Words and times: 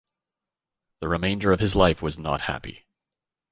The 0.99 1.07
remainder 1.07 1.51
of 1.51 1.59
his 1.59 1.75
life 1.75 2.01
was 2.01 2.17
not 2.17 2.41
happy. 2.41 2.85